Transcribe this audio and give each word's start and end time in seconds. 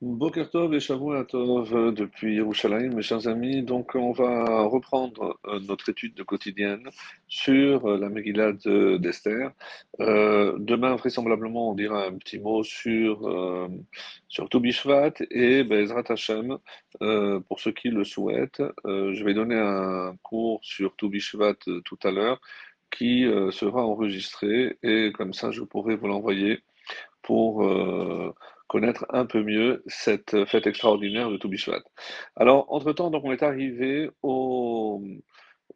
Boker 0.00 0.48
Tov 0.50 0.74
et 0.74 0.80
Shavua 0.80 1.24
Tov 1.24 1.74
euh, 1.74 1.90
depuis 1.90 2.36
Yerushalayim, 2.36 2.94
mes 2.94 3.02
chers 3.02 3.26
amis. 3.26 3.62
Donc, 3.62 3.96
on 3.96 4.12
va 4.12 4.62
reprendre 4.62 5.40
euh, 5.46 5.58
notre 5.66 5.88
étude 5.88 6.22
quotidienne 6.22 6.88
sur 7.26 7.84
euh, 7.84 7.98
la 7.98 8.08
Megillah 8.08 8.52
d'Esther. 8.52 9.50
demain, 9.98 10.94
vraisemblablement, 10.94 11.70
on 11.70 11.74
dira 11.74 12.06
un 12.06 12.16
petit 12.16 12.38
mot 12.38 12.62
sur, 12.62 13.68
sur 14.28 14.48
Toubishvat 14.48 15.14
et 15.32 15.64
Bezrat 15.64 16.04
Hashem, 16.08 16.58
pour 17.48 17.60
ceux 17.60 17.72
qui 17.72 17.88
le 17.88 18.04
souhaitent. 18.04 18.62
je 18.84 19.24
vais 19.24 19.34
donner 19.34 19.56
un 19.56 20.14
cours 20.22 20.60
sur 20.62 20.94
Toubishvat 20.94 21.58
tout 21.84 21.98
à 22.04 22.10
l'heure 22.10 22.40
qui 22.90 23.24
sera 23.50 23.84
enregistré 23.84 24.78
et 24.82 25.12
comme 25.12 25.32
ça, 25.32 25.50
je 25.50 25.62
pourrai 25.62 25.96
vous 25.96 26.06
l'envoyer 26.06 26.60
pour 27.22 27.64
connaître 28.68 29.06
un 29.10 29.26
peu 29.26 29.42
mieux 29.42 29.82
cette 29.86 30.44
fête 30.44 30.66
extraordinaire 30.66 31.30
de 31.30 31.36
Toubishvat. 31.36 31.82
Alors, 32.36 32.72
entre-temps, 32.72 33.10
donc, 33.10 33.24
on 33.24 33.32
est 33.32 33.42
arrivé 33.42 34.10
au, 34.22 35.02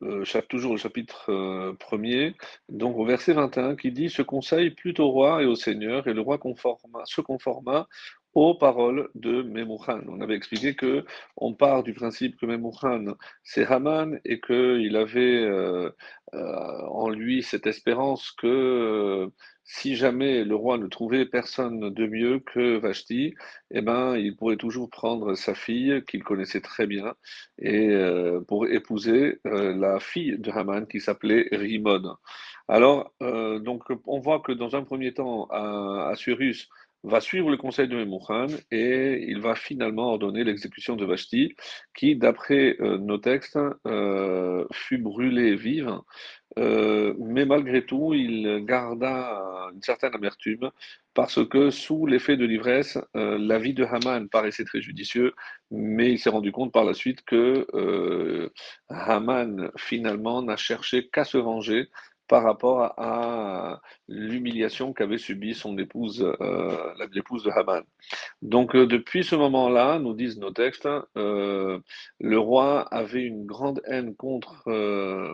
euh, 0.02 0.24
toujours 0.48 0.78
chapitre 0.78 1.30
euh, 1.30 1.74
premier, 1.78 2.34
donc 2.68 2.96
au 2.96 3.04
verset 3.04 3.34
21, 3.34 3.76
qui 3.76 3.92
dit 3.92 4.10
Ce 4.10 4.22
conseil 4.22 4.70
plut 4.70 4.98
au 5.00 5.08
roi 5.08 5.42
et 5.42 5.46
au 5.46 5.54
seigneur, 5.54 6.08
et 6.08 6.12
le 6.12 6.20
roi 6.20 6.38
se 7.04 7.20
conforma 7.20 7.88
aux 8.34 8.54
paroles 8.54 9.08
de 9.14 9.42
Memouchan. 9.42 10.00
On 10.08 10.20
avait 10.20 10.36
expliqué 10.36 10.74
que 10.74 11.04
on 11.36 11.54
part 11.54 11.82
du 11.82 11.94
principe 11.94 12.36
que 12.38 12.46
Memouchan, 12.46 13.14
c'est 13.42 13.66
Haman 13.66 14.18
et 14.24 14.40
qu'il 14.40 14.96
avait 14.96 15.42
euh, 15.42 15.90
en 16.32 17.10
lui 17.10 17.42
cette 17.42 17.66
espérance 17.66 18.32
que 18.32 19.30
si 19.64 19.96
jamais 19.96 20.44
le 20.44 20.54
roi 20.54 20.76
ne 20.78 20.86
trouvait 20.86 21.24
personne 21.26 21.90
de 21.90 22.06
mieux 22.06 22.40
que 22.40 22.76
Vashti, 22.78 23.34
eh 23.70 23.80
ben, 23.80 24.16
il 24.16 24.36
pourrait 24.36 24.56
toujours 24.56 24.90
prendre 24.90 25.34
sa 25.34 25.54
fille, 25.54 26.02
qu'il 26.06 26.24
connaissait 26.24 26.60
très 26.60 26.86
bien, 26.86 27.14
et 27.58 27.88
euh, 27.88 28.40
pour 28.40 28.66
épouser 28.66 29.40
euh, 29.46 29.74
la 29.74 30.00
fille 30.00 30.38
de 30.38 30.50
Haman 30.50 30.86
qui 30.86 31.00
s'appelait 31.00 31.48
Rimon. 31.52 32.16
Alors, 32.68 33.12
euh, 33.22 33.60
donc, 33.60 33.84
on 34.06 34.20
voit 34.20 34.40
que 34.40 34.52
dans 34.52 34.76
un 34.76 34.82
premier 34.82 35.14
temps, 35.14 35.46
Assurus 35.46 36.68
va 37.04 37.20
suivre 37.20 37.50
le 37.50 37.56
conseil 37.56 37.88
de 37.88 37.96
Memouchan 37.96 38.46
et 38.70 39.24
il 39.28 39.40
va 39.40 39.54
finalement 39.54 40.08
ordonner 40.08 40.44
l'exécution 40.44 40.96
de 40.96 41.04
Vashti, 41.04 41.54
qui, 41.94 42.16
d'après 42.16 42.76
nos 42.80 43.18
textes, 43.18 43.58
fut 44.72 44.98
brûlée 44.98 45.56
vive 45.56 45.98
euh, 46.58 47.14
mais 47.18 47.44
malgré 47.46 47.84
tout, 47.84 48.12
il 48.14 48.64
garda 48.64 49.70
une 49.74 49.82
certaine 49.82 50.14
amertume 50.14 50.70
parce 51.14 51.46
que 51.46 51.70
sous 51.70 52.06
l'effet 52.06 52.36
de 52.36 52.44
l'ivresse, 52.44 52.98
euh, 53.16 53.38
la 53.38 53.58
vie 53.58 53.74
de 53.74 53.84
Haman 53.84 54.28
paraissait 54.28 54.64
très 54.64 54.80
judicieux, 54.80 55.32
mais 55.70 56.12
il 56.12 56.18
s'est 56.18 56.30
rendu 56.30 56.52
compte 56.52 56.72
par 56.72 56.84
la 56.84 56.94
suite 56.94 57.22
que 57.24 57.66
euh, 57.74 58.50
Haman 58.88 59.70
finalement 59.76 60.42
n'a 60.42 60.56
cherché 60.56 61.08
qu'à 61.08 61.24
se 61.24 61.38
venger 61.38 61.88
par 62.28 62.42
rapport 62.42 62.94
à, 62.98 63.80
l'humiliation 64.08 64.92
qu'avait 64.92 65.18
subie 65.18 65.54
son 65.54 65.76
épouse, 65.78 66.22
euh, 66.40 66.94
l'épouse 67.12 67.44
de 67.44 67.50
Haman. 67.50 67.82
Donc 68.42 68.74
euh, 68.74 68.86
depuis 68.86 69.24
ce 69.24 69.36
moment-là, 69.36 69.98
nous 69.98 70.14
disent 70.14 70.38
nos 70.38 70.50
textes, 70.50 70.88
euh, 71.16 71.78
le 72.20 72.38
roi 72.38 72.82
avait 72.94 73.22
une 73.22 73.46
grande 73.46 73.80
haine 73.84 74.14
contre, 74.14 74.64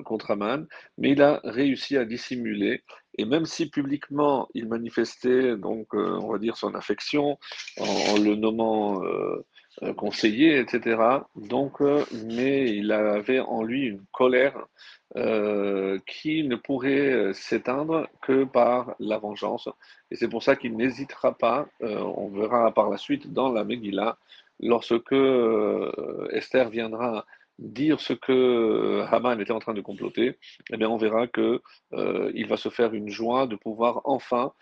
contre 0.04 0.30
Haman, 0.30 0.66
mais 0.96 1.10
il 1.10 1.22
a 1.22 1.40
réussi 1.44 1.96
à 1.96 2.04
dissimuler. 2.04 2.82
Et 3.18 3.24
même 3.24 3.46
si 3.46 3.68
publiquement 3.68 4.48
il 4.54 4.68
manifestait 4.68 5.56
donc, 5.56 5.92
on 5.92 6.30
va 6.30 6.38
dire, 6.38 6.56
son 6.56 6.74
affection 6.74 7.38
en 7.78 8.16
le 8.18 8.36
nommant 8.36 9.02
conseiller, 9.96 10.58
etc. 10.58 11.00
Donc, 11.36 11.80
mais 12.26 12.70
il 12.70 12.92
avait 12.92 13.40
en 13.40 13.62
lui 13.62 13.86
une 13.86 14.04
colère 14.12 14.66
euh, 15.16 15.98
qui 16.06 16.46
ne 16.46 16.54
pourrait 16.54 17.12
euh, 17.14 17.32
s'éteindre 17.32 18.06
que 18.20 18.44
par 18.44 18.94
la 18.98 19.16
vengeance. 19.16 19.66
Et 20.10 20.16
c'est 20.16 20.28
pour 20.28 20.42
ça 20.42 20.54
qu'il 20.54 20.76
n'hésitera 20.76 21.32
pas, 21.32 21.66
euh, 21.82 21.98
on 21.98 22.28
verra 22.28 22.74
par 22.74 22.90
la 22.90 22.98
suite 22.98 23.32
dans 23.32 23.50
la 23.50 23.64
Megillah, 23.64 24.18
lorsque 24.60 25.14
Esther 26.30 26.68
viendra 26.68 27.24
dire 27.58 28.00
ce 28.00 28.12
que 28.12 29.02
Haman 29.10 29.40
était 29.40 29.52
en 29.52 29.58
train 29.58 29.74
de 29.74 29.80
comploter, 29.80 30.38
eh 30.72 30.76
bien 30.76 30.88
on 30.88 30.96
verra 30.96 31.26
que 31.26 31.60
il 31.92 32.46
va 32.46 32.56
se 32.56 32.68
faire 32.68 32.94
une 32.94 33.08
joie 33.08 33.46
de 33.46 33.56
pouvoir 33.56 34.00
enfin 34.04 34.52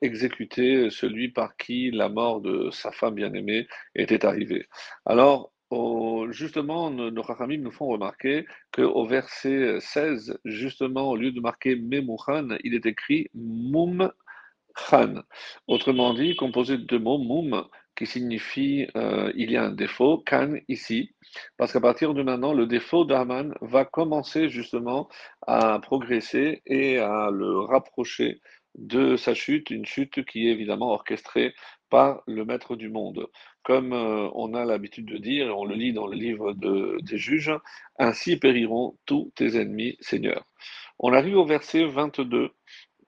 exécuter 0.00 0.90
celui 0.90 1.28
par 1.28 1.56
qui 1.56 1.90
la 1.90 2.08
mort 2.08 2.40
de 2.40 2.70
sa 2.70 2.90
femme 2.92 3.14
bien-aimée 3.14 3.66
était 3.94 4.24
arrivée. 4.24 4.66
Alors, 5.06 5.52
justement, 6.30 6.90
nos, 6.90 7.10
nos 7.10 7.22
nous 7.58 7.70
font 7.70 7.86
remarquer 7.86 8.46
qu'au 8.72 9.06
verset 9.06 9.80
16, 9.80 10.38
justement, 10.44 11.10
au 11.10 11.16
lieu 11.16 11.32
de 11.32 11.40
marquer 11.40 11.76
Memouchan, 11.76 12.48
il 12.64 12.74
est 12.74 12.86
écrit 12.86 13.28
Mum 13.34 14.10
Khan. 14.88 15.22
Autrement 15.68 16.14
dit, 16.14 16.36
composé 16.36 16.76
de 16.78 16.84
deux 16.84 16.98
mots, 16.98 17.18
Mum, 17.18 17.66
qui 17.96 18.06
signifie 18.06 18.86
euh, 18.96 19.32
il 19.36 19.50
y 19.50 19.56
a 19.56 19.64
un 19.64 19.72
défaut, 19.72 20.22
Khan 20.26 20.54
ici, 20.68 21.14
parce 21.56 21.72
qu'à 21.72 21.80
partir 21.80 22.14
de 22.14 22.22
maintenant, 22.22 22.52
le 22.52 22.66
défaut 22.66 23.04
d'Aman 23.04 23.54
va 23.60 23.84
commencer 23.84 24.48
justement 24.48 25.08
à 25.46 25.78
progresser 25.80 26.62
et 26.66 26.98
à 26.98 27.30
le 27.30 27.60
rapprocher 27.60 28.40
de 28.74 29.16
sa 29.16 29.34
chute, 29.34 29.70
une 29.70 29.84
chute 29.84 30.24
qui 30.24 30.48
est 30.48 30.52
évidemment 30.52 30.92
orchestrée 30.92 31.54
par 31.90 32.22
le 32.26 32.44
maître 32.46 32.74
du 32.74 32.88
monde. 32.88 33.26
Comme 33.62 33.92
euh, 33.92 34.30
on 34.34 34.54
a 34.54 34.64
l'habitude 34.64 35.06
de 35.06 35.18
dire, 35.18 35.48
et 35.48 35.50
on 35.50 35.66
le 35.66 35.74
lit 35.74 35.92
dans 35.92 36.06
le 36.06 36.16
livre 36.16 36.54
des 36.54 37.18
juges, 37.18 37.52
ainsi 37.98 38.38
périront 38.38 38.96
tous 39.04 39.30
tes 39.36 39.60
ennemis, 39.60 39.96
Seigneur. 40.00 40.46
On 40.98 41.12
arrive 41.12 41.36
au 41.36 41.44
verset 41.44 41.84
22. 41.84 42.50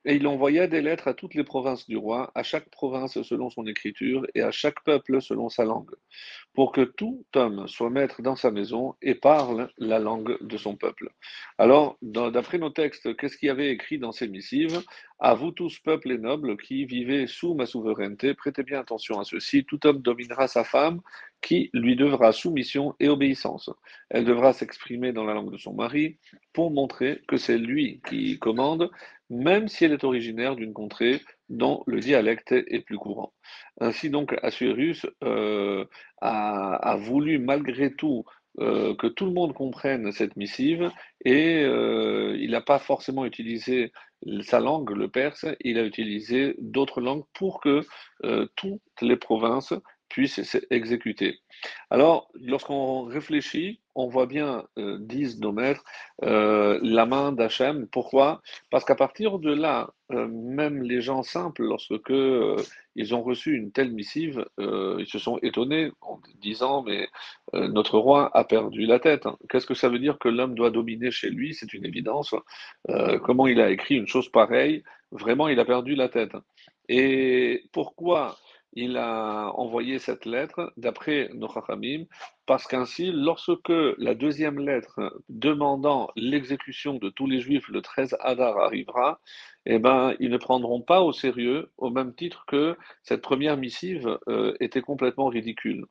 Et 0.05 0.17
il 0.17 0.27
envoya 0.27 0.67
des 0.67 0.83
lettres 0.83 1.09
à 1.09 1.15
toutes 1.15 1.35
les 1.35 1.45
provinces 1.45 1.87
du 1.87 1.97
roi, 1.97 2.31
à 2.35 2.43
chaque 2.43 2.69
province 2.69 3.23
selon 3.23 3.49
son 3.51 3.67
écriture, 3.67 4.27
et 4.35 4.43
à 4.43 4.51
chaque 4.51 4.83
peuple 4.85 5.23
selon 5.23 5.49
sa 5.49 5.65
langue, 5.65 5.95
pour 6.53 6.73
que 6.73 6.83
tout 6.83 7.25
homme 7.35 7.67
soit 7.69 7.91
maître 7.91 8.21
dans 8.21 8.37
sa 8.37 8.51
maison 8.51 8.95
et 9.01 9.15
parle 9.15 9.71
la 9.79 9.99
langue 9.99 10.37
de 10.43 10.57
son 10.57 10.77
peuple. 10.77 11.11
Alors, 11.59 11.97
d'après 12.03 12.59
nos 12.59 12.71
textes, 12.71 13.17
qu'est-ce 13.17 13.37
qu'il 13.39 13.49
y 13.49 13.51
avait 13.51 13.71
écrit 13.71 13.99
dans 13.99 14.13
ces 14.13 14.29
missives? 14.29 14.83
À 15.21 15.35
vous 15.35 15.53
tous, 15.53 15.79
peuples 15.79 16.13
et 16.13 16.19
nobles, 16.19 16.57
qui 16.57 16.85
vivez 16.85 17.27
sous 17.27 17.55
ma 17.55 17.65
souveraineté, 17.67 18.35
prêtez 18.35 18.63
bien 18.63 18.81
attention 18.81 19.21
à 19.21 19.25
ceci, 19.25 19.65
tout 19.65 19.87
homme 19.87 20.03
dominera 20.03 20.49
sa 20.49 20.65
femme, 20.65 21.01
qui 21.41 21.71
lui 21.73 21.97
devra 21.97 22.33
soumission 22.33 22.95
et 23.01 23.09
obéissance. 23.09 23.71
Elle 24.11 24.25
devra 24.25 24.53
s'exprimer 24.53 25.13
dans 25.13 25.25
la 25.25 25.35
langue 25.35 25.53
de 25.53 25.59
son 25.59 25.73
mari 25.73 26.19
pour 26.53 26.71
montrer 26.71 27.23
que 27.29 27.37
c'est 27.37 27.59
lui 27.59 28.01
qui 28.09 28.39
commande 28.39 28.91
même 29.35 29.69
si 29.69 29.85
elle 29.85 29.93
est 29.93 30.05
originaire 30.05 30.57
d'une 30.57 30.73
contrée 30.73 31.21
dont 31.49 31.83
le 31.87 32.01
dialecte 32.01 32.53
est 32.53 32.85
plus 32.87 32.99
courant. 32.99 33.33
Ainsi 33.81 34.09
donc, 34.09 34.35
Assuérus 34.43 35.07
euh, 35.23 35.85
a, 36.21 36.97
voulu 36.97 37.39
malgré 37.39 37.93
tout 37.93 38.25
euh, 38.61 38.95
que 38.95 39.09
tout 39.09 39.27
le 39.27 39.33
monde 39.33 39.53
comprenne 39.53 40.13
cette 40.13 40.37
missive 40.37 40.91
et 41.25 41.63
euh, 41.65 42.37
il 42.39 42.53
n'a 42.53 42.61
pas 42.61 42.79
forcément 42.79 43.25
utilisé 43.25 43.93
sa 44.43 44.61
langue, 44.61 44.91
le 44.91 45.09
perse, 45.09 45.45
il 45.61 45.79
a 45.79 45.85
utilisé 45.85 46.55
d'autres 46.59 47.03
langues 47.03 47.25
pour 47.35 47.61
que 47.61 47.83
toutes 48.57 48.81
les 49.03 49.17
provinces 49.17 49.75
puissent 50.09 50.57
exécuter. 50.71 51.39
Alors, 51.91 52.31
lorsqu'on 52.35 53.05
réfléchit, 53.05 53.81
on 53.95 54.09
voit 54.09 54.27
bien, 54.27 54.65
euh, 54.79 54.99
disent 55.01 55.41
nos 55.41 55.53
maîtres, 55.53 55.85
euh, 56.25 56.79
la 56.83 57.07
main 57.07 57.33
d'Hachem. 57.33 57.87
Pourquoi? 57.89 58.43
Parce 58.71 58.85
qu'à 58.85 58.97
partir 58.97 59.39
de 59.39 59.53
là, 59.53 59.91
euh, 60.13 60.27
même 60.29 60.83
les 60.83 61.01
gens 61.01 61.23
simples, 61.23 61.63
lorsque 61.63 62.13
ils 62.97 63.15
ont 63.15 63.23
reçu 63.23 63.57
une 63.57 63.73
telle 63.73 63.93
missive, 63.93 64.45
ils 64.59 65.07
se 65.07 65.19
sont 65.19 65.39
étonnés 65.43 65.91
en 66.01 66.21
disant 66.41 66.83
Mais 66.83 67.09
notre 67.53 67.99
roi 67.99 68.31
a 68.37 68.45
perdu 68.45 68.87
la 68.87 69.01
tête. 69.01 69.27
Qu'est-ce 69.49 69.67
que 69.67 69.75
ça 69.75 69.89
veut 69.89 69.99
dire 69.99 70.19
que 70.19 70.29
l'homme 70.29 70.55
doit 70.55 70.71
dominer 70.71 71.11
chez 71.11 71.31
lui? 71.31 71.55
C'est 71.55 71.73
une 71.73 71.85
évidence. 71.85 72.35
comment 73.23 73.47
il 73.47 73.61
a 73.61 73.71
écrit 73.71 73.97
une 73.97 74.07
chose 74.07 74.29
pareille? 74.29 74.83
Vraiment, 75.11 75.49
il 75.49 75.59
a 75.61 75.65
perdu 75.65 75.95
la 75.95 76.09
tête. 76.09 76.33
Et 76.89 77.65
pourquoi 77.73 78.37
il 78.75 78.97
a 78.97 79.51
envoyé 79.55 79.99
cette 79.99 80.25
lettre 80.25 80.73
d'après 80.77 81.31
nos 81.35 81.49
parce 82.47 82.67
qu'ainsi, 82.67 83.11
lorsque 83.13 83.73
la 83.99 84.15
deuxième 84.15 84.59
lettre 84.59 85.01
demandant 85.29 86.11
l'exécution 86.17 86.95
de 86.95 87.09
tous 87.09 87.27
les 87.27 87.41
Juifs 87.41 87.69
le 87.69 87.81
13 87.83 88.17
Adar 88.21 88.59
arrivera, 88.59 89.21
eh 89.67 89.79
ben, 89.79 90.15
ils 90.21 90.31
ne 90.31 90.37
prendront 90.37 90.83
pas 90.83 91.01
au 91.01 91.13
sérieux, 91.13 91.71
au 91.79 91.91
même 91.91 92.15
titre 92.15 92.45
que 92.47 92.77
cette 93.03 93.23
première 93.23 93.57
missive 93.57 94.19
euh, 94.29 94.55
était 94.61 94.83
complètement 94.83 95.29
ridicule. 95.29 95.87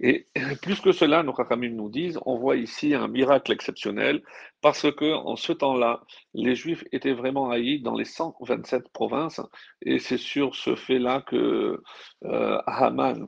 Et 0.00 0.26
plus 0.62 0.80
que 0.80 0.92
cela, 0.92 1.22
nos 1.24 1.34
Chachamim 1.34 1.70
nous 1.70 1.88
disent, 1.88 2.20
on 2.24 2.36
voit 2.36 2.56
ici 2.56 2.94
un 2.94 3.08
miracle 3.08 3.52
exceptionnel, 3.52 4.22
parce 4.60 4.90
que 4.92 5.12
en 5.12 5.34
ce 5.36 5.52
temps-là, 5.52 6.04
les 6.34 6.54
Juifs 6.54 6.84
étaient 6.92 7.12
vraiment 7.12 7.50
haïs 7.50 7.82
dans 7.82 7.96
les 7.96 8.04
127 8.04 8.90
provinces, 8.90 9.40
et 9.82 9.98
c'est 9.98 10.18
sur 10.18 10.54
ce 10.54 10.76
fait-là 10.76 11.22
que 11.22 11.82
euh, 12.24 12.58
Haman 12.66 13.26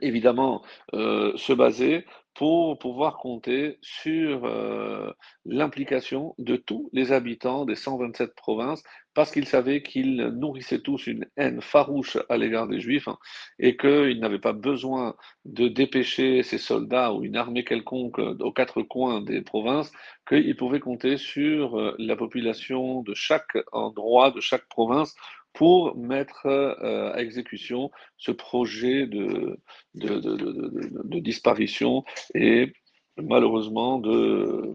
évidemment, 0.00 0.62
heu, 0.94 1.32
se 1.36 1.52
baser 1.52 2.04
pour 2.34 2.78
pouvoir 2.78 3.16
compter 3.16 3.78
sur, 3.80 4.44
heu, 4.46 5.12
l'implication 5.46 6.34
de 6.38 6.56
tous 6.56 6.90
les 6.92 7.12
habitants 7.12 7.64
des 7.64 7.76
127 7.76 8.34
provinces, 8.34 8.82
parce 9.14 9.30
qu'ils 9.30 9.46
savaient 9.46 9.82
qu'ils 9.82 10.16
nourrissaient 10.38 10.80
tous 10.82 11.06
une 11.06 11.24
haine 11.38 11.62
farouche 11.62 12.18
à 12.28 12.36
l'égard 12.36 12.68
des 12.68 12.78
Juifs 12.80 13.08
hein, 13.08 13.16
et 13.58 13.76
qu'ils 13.78 14.20
n'avaient 14.20 14.38
pas 14.38 14.52
besoin 14.52 15.14
de 15.46 15.68
dépêcher 15.68 16.42
ces 16.42 16.58
soldats 16.58 17.14
ou 17.14 17.24
une 17.24 17.36
armée 17.36 17.64
quelconque, 17.64 18.18
heu, 18.18 18.36
aux 18.40 18.52
4 18.52 18.82
coins 18.82 19.22
des 19.22 19.40
provinces, 19.42 19.90
qu'ils 20.28 20.56
pouvaient 20.56 20.80
compter 20.80 21.16
sur, 21.16 21.94
la 21.98 22.16
population 22.16 23.02
de 23.02 23.14
chaque 23.14 23.56
endroit, 23.72 24.30
de 24.30 24.40
chaque 24.40 24.68
province 24.68 25.14
pour 25.56 25.96
mettre, 25.96 26.46
heu, 26.46 27.12
à 27.14 27.20
exécution 27.20 27.90
ce 28.18 28.30
projet 28.30 29.06
de 29.06 29.58
de 29.94 31.18
disparition 31.20 32.04
et 32.34 32.72
malheureusement 33.16 33.98
de 33.98 34.74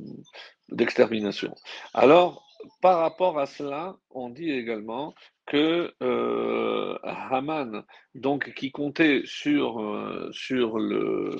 d'extermination. 0.69 1.53
Alors, 1.93 2.43
par 2.81 2.99
rapport 2.99 3.37
à 3.39 3.45
cela, 3.45 3.97
on 4.09 4.29
dit 4.29 4.51
également 4.51 5.13
que, 5.45 5.93
heu, 6.01 6.97
Haman, 7.03 7.83
donc 8.15 8.53
qui 8.53 8.71
comptait 8.71 9.21
sur, 9.25 9.81
heu, 9.81 10.29
sur 10.31 10.79
le 10.79 11.35
euh, 11.35 11.37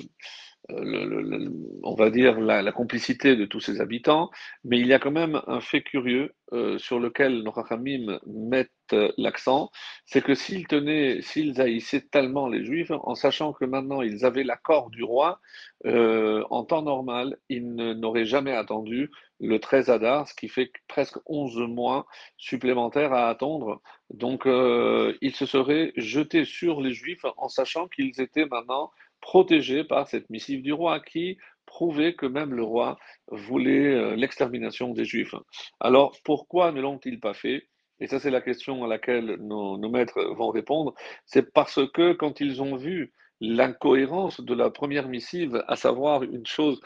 on 0.68 1.94
va 1.94 2.10
dire, 2.10 2.40
la, 2.40 2.72
complicité 2.72 3.36
de 3.36 3.44
tous 3.44 3.60
ses 3.60 3.80
habitants, 3.80 4.30
mais 4.64 4.78
il 4.78 4.86
y 4.86 4.92
a 4.92 4.98
quand 4.98 5.10
même 5.10 5.40
un 5.46 5.60
fait 5.60 5.82
curieux 5.82 6.34
euh, 6.52 6.78
sur 6.78 7.00
lequel 7.00 7.42
nos 7.42 7.50
Rachamim 7.50 8.20
mettent 8.26 8.70
euh, 8.92 9.10
l'accent, 9.16 9.70
c'est 10.06 10.22
que 10.22 10.34
s'ils 10.34 10.66
tenaient, 10.66 11.20
s'ils 11.22 11.60
haïssaient 11.60 12.06
tellement 12.10 12.46
les 12.46 12.64
Juifs, 12.64 12.90
en 12.90 13.14
sachant 13.14 13.52
que 13.52 13.64
maintenant 13.64 14.02
ils 14.02 14.24
avaient 14.24 14.44
l'accord 14.44 14.90
du 14.90 15.02
roi, 15.02 15.40
euh, 15.86 16.44
en 16.50 16.64
temps 16.64 16.82
normal, 16.82 17.38
ils 17.48 17.74
n'auraient 17.74 18.26
jamais 18.26 18.54
attendu 18.54 19.10
le 19.40 19.58
13 19.58 19.90
Adar, 19.90 20.28
ce 20.28 20.34
qui 20.34 20.48
fait 20.48 20.70
presque 20.88 21.18
11 21.26 21.58
mois 21.68 22.06
supplémentaires 22.36 23.12
à 23.12 23.28
attendre. 23.28 23.82
Donc, 24.10 24.44
ils 24.46 25.34
se 25.34 25.46
seraient 25.46 25.92
jetés 25.96 26.44
sur 26.44 26.80
les 26.80 26.92
Juifs 26.92 27.24
en 27.36 27.48
sachant 27.48 27.88
qu'ils 27.88 28.20
étaient 28.20 28.46
maintenant 28.46 28.92
protégé 29.22 29.84
par 29.84 30.06
cette 30.08 30.28
missive 30.28 30.62
du 30.62 30.74
roi 30.74 31.00
qui 31.00 31.38
prouvait 31.64 32.14
que 32.14 32.26
même 32.26 32.52
le 32.52 32.64
roi 32.64 32.98
voulait 33.28 33.94
euh, 33.94 34.16
l'extermination 34.16 34.92
des 34.92 35.06
Juifs. 35.06 35.34
Alors 35.80 36.14
pourquoi 36.24 36.72
ne 36.72 36.82
l'ont-ils 36.82 37.20
pas 37.20 37.32
fait? 37.32 37.68
Et 38.00 38.08
ça 38.08 38.18
c'est 38.20 38.30
la 38.30 38.42
question 38.42 38.84
à 38.84 38.88
laquelle 38.88 39.36
nos, 39.40 39.78
nos 39.78 39.88
maîtres 39.88 40.20
vont 40.34 40.50
répondre. 40.50 40.92
C'est 41.24 41.52
parce 41.52 41.80
que 41.94 42.12
quand 42.12 42.40
ils 42.40 42.60
ont 42.60 42.76
vu 42.76 43.12
l'incohérence 43.40 44.40
de 44.40 44.54
la 44.54 44.70
première 44.70 45.08
missive, 45.08 45.64
à 45.66 45.76
savoir 45.76 46.22
une 46.22 46.46
chose 46.46 46.80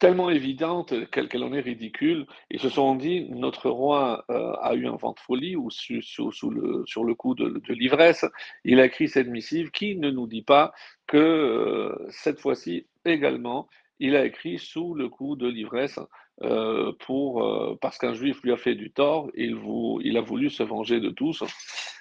tellement 0.00 0.30
évidente 0.30 0.94
qu'elle 1.10 1.44
en 1.44 1.52
est 1.52 1.60
ridicule. 1.60 2.26
Ils 2.50 2.58
se 2.58 2.70
sont 2.70 2.96
dit, 2.96 3.28
notre 3.28 3.70
roi 3.70 4.24
euh, 4.30 4.54
a 4.62 4.74
eu 4.74 4.88
un 4.88 4.96
vent 4.96 5.12
de 5.12 5.20
folie 5.20 5.56
ou 5.56 5.70
sous, 5.70 6.50
le, 6.50 6.82
sur 6.86 7.04
le 7.04 7.14
coup 7.14 7.34
de, 7.34 7.62
l'ivresse. 7.68 8.24
Il 8.64 8.80
a 8.80 8.86
écrit 8.86 9.08
cette 9.08 9.28
missive 9.28 9.70
qui 9.70 9.96
ne 9.96 10.10
nous 10.10 10.26
dit 10.26 10.42
pas 10.42 10.72
que 11.06 11.18
euh, 11.18 12.06
cette 12.08 12.40
fois-ci 12.40 12.86
également, 13.04 13.68
il 13.98 14.16
a 14.16 14.24
écrit 14.24 14.58
sous 14.58 14.94
le 14.94 15.10
coup 15.10 15.36
de 15.36 15.46
l'ivresse 15.46 16.00
euh, 16.42 16.92
pour 17.00 17.46
parce 17.82 17.98
qu'un 17.98 18.14
juif 18.14 18.42
lui 18.42 18.52
a 18.52 18.56
fait 18.56 18.74
du 18.74 18.90
tort, 18.90 19.30
il, 19.34 19.54
vous, 19.54 20.00
il 20.02 20.16
a 20.16 20.22
voulu 20.22 20.48
se 20.48 20.62
venger 20.62 20.98
de 20.98 21.10
tous. 21.10 21.44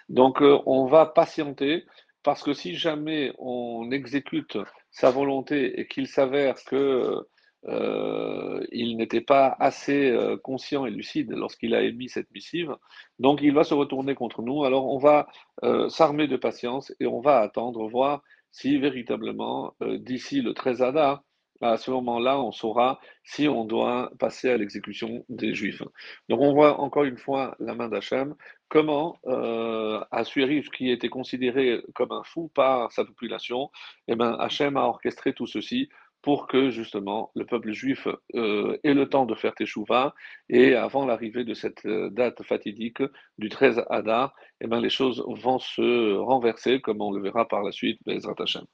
Donc 0.07 0.41
on 0.41 0.85
va 0.85 1.05
patienter 1.05 1.85
parce 2.23 2.43
que 2.43 2.53
si 2.53 2.75
jamais 2.75 3.33
on 3.37 3.91
exécute 3.91 4.57
sa 4.91 5.11
volonté 5.11 5.77
et 5.81 5.87
qu'il 5.87 6.07
s'avère 6.07 6.55
que 6.63 7.25
euh, 7.67 8.65
il 8.71 8.97
n'était 8.97 9.21
pas 9.21 9.55
assez 9.59 10.11
euh, 10.11 10.37
conscient 10.37 10.85
et 10.85 10.91
lucide 10.91 11.31
lorsqu'il 11.31 11.75
a 11.75 11.81
émis 11.81 12.09
cette 12.09 12.31
missive, 12.31 12.75
donc 13.19 13.41
il 13.41 13.53
va 13.53 13.63
se 13.63 13.73
retourner 13.73 14.15
contre 14.15 14.41
nous. 14.41 14.63
Alors 14.63 14.87
on 14.87 14.97
va 14.97 15.27
euh, 15.63 15.89
s'armer 15.89 16.27
de 16.27 16.37
patience 16.37 16.93
et 16.99 17.07
on 17.07 17.19
va 17.21 17.39
attendre, 17.39 17.87
voir 17.89 18.23
si 18.51 18.77
véritablement, 18.77 19.75
d'ici 19.81 20.41
le 20.41 20.53
13 20.53 20.81
Adar, 20.81 21.23
à 21.61 21.77
ce 21.77 21.91
moment-là, 21.91 22.39
on 22.39 22.51
saura 22.51 22.99
si 23.23 23.47
on 23.47 23.65
doit 23.65 24.11
passer 24.17 24.49
à 24.49 24.57
l'exécution 24.57 25.25
des 25.29 25.53
Juifs. 25.53 25.83
Donc 26.29 26.39
on 26.39 26.53
voit 26.53 26.79
encore 26.79 27.03
une 27.03 27.17
fois 27.17 27.55
la 27.59 27.75
main 27.75 27.89
d'Hachem, 27.89 28.35
comment 28.69 29.19
euh, 29.27 30.01
Assuérif, 30.11 30.69
qui 30.69 30.89
était 30.89 31.09
considéré 31.09 31.81
comme 31.95 32.11
un 32.11 32.23
fou 32.23 32.49
par 32.53 32.91
sa 32.91 33.03
population, 33.03 33.71
eh 34.07 34.15
ben, 34.15 34.37
Hachem 34.39 34.77
a 34.77 34.83
orchestré 34.83 35.33
tout 35.33 35.47
ceci 35.47 35.89
pour 36.21 36.47
que 36.47 36.69
justement 36.69 37.31
le 37.35 37.45
peuple 37.45 37.71
juif 37.71 38.07
euh, 38.35 38.77
ait 38.83 38.93
le 38.93 39.07
temps 39.07 39.25
de 39.25 39.35
faire 39.35 39.55
Teshuvah 39.55 40.13
et 40.49 40.75
avant 40.75 41.05
l'arrivée 41.05 41.43
de 41.43 41.53
cette 41.53 41.85
euh, 41.85 42.09
date 42.09 42.43
fatidique 42.43 43.01
du 43.37 43.49
13 43.49 43.83
Adar, 43.89 44.33
eh 44.61 44.67
ben, 44.67 44.81
les 44.81 44.89
choses 44.89 45.23
vont 45.27 45.59
se 45.59 46.15
renverser 46.17 46.81
comme 46.81 47.01
on 47.01 47.11
le 47.11 47.21
verra 47.21 47.47
par 47.47 47.63
la 47.63 47.71
suite, 47.71 47.99
Bezrat 48.05 48.35
Hashem. 48.39 48.65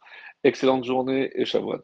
Excellente 0.43 0.85
journée 0.85 1.29
et 1.35 1.45
Shavuot. 1.45 1.81